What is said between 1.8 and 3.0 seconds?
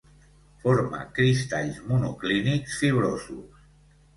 monoclínics